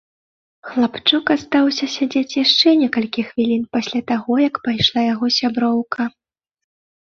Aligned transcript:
Хлапчук 0.69 1.25
астаўся 1.35 1.89
сядзець 1.97 2.37
яшчэ 2.43 2.67
некалькі 2.81 3.27
хвілін 3.29 3.63
пасля 3.79 4.01
таго, 4.15 4.33
як 4.49 4.55
пайшла 4.67 5.01
яго 5.13 5.25
сяброўка. 5.41 6.11